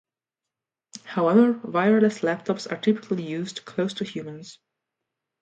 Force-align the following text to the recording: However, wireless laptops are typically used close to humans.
However, 1.03 1.51
wireless 1.59 2.21
laptops 2.21 2.65
are 2.71 2.75
typically 2.81 3.21
used 3.21 3.65
close 3.65 3.93
to 3.93 4.03
humans. 4.03 4.57